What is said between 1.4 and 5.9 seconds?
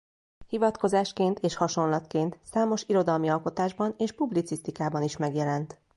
hasonlatként számos irodalmi alkotásban és publicisztikában is megjelent.